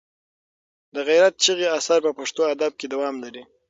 د 0.95 0.95
غیرت 1.07 1.33
چغې 1.43 1.67
اثر 1.77 1.99
په 2.05 2.11
پښتو 2.19 2.41
ادب 2.53 2.71
کې 2.79 2.87
دوام 2.93 3.15
لري. 3.23 3.43